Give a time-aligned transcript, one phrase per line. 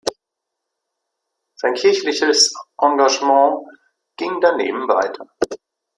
[1.59, 3.67] Sein kirchliches Engagement
[4.17, 5.27] ging daneben weiter.